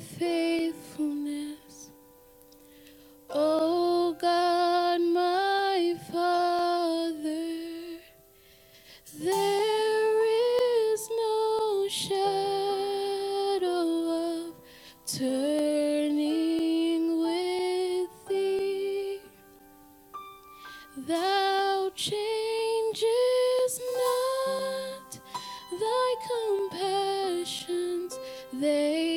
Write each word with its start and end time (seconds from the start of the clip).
faithfulness. 0.00 1.90
Oh 3.30 4.16
God, 4.20 5.02
my 5.02 5.96
Father, 6.12 7.58
there 9.20 10.94
is 10.94 11.10
no 11.10 11.88
shadow 11.90 13.68
of 14.48 14.54
turning 15.06 17.22
with 17.22 18.10
thee. 18.28 19.20
Thou 20.96 21.90
changes 21.96 23.02
not 23.96 25.18
thy 25.72 26.14
compassions, 26.70 28.16
they 28.52 29.09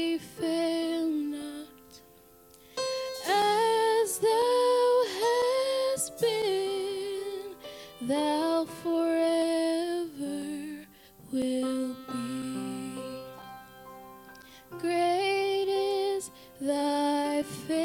thy 16.62 17.44
faithfulness. 17.44 17.83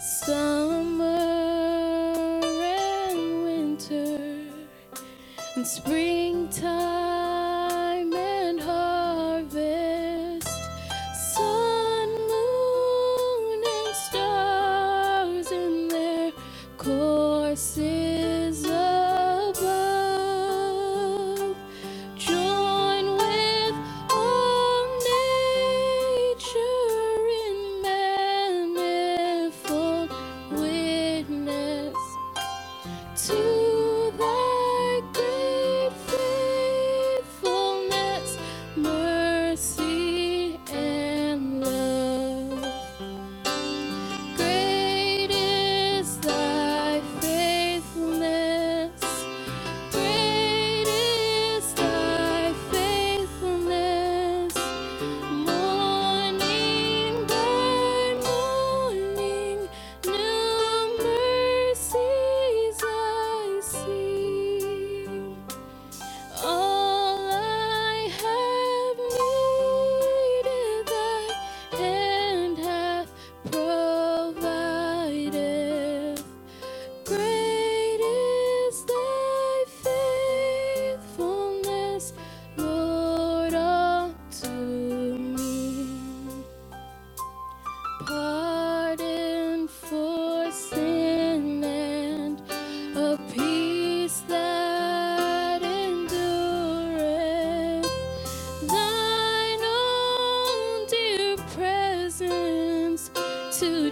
Summer 0.00 1.06
and 2.62 3.44
winter 3.44 4.18
and 5.56 5.66
springtime 5.66 7.07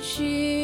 是。 0.07 0.56